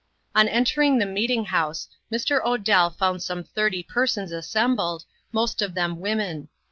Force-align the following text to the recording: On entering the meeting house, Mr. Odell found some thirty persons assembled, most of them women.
On 0.33 0.47
entering 0.47 0.97
the 0.97 1.05
meeting 1.05 1.45
house, 1.45 1.87
Mr. 2.11 2.43
Odell 2.43 2.89
found 2.89 3.21
some 3.21 3.43
thirty 3.43 3.83
persons 3.83 4.31
assembled, 4.31 5.05
most 5.31 5.61
of 5.61 5.75
them 5.75 5.99
women. 5.99 6.47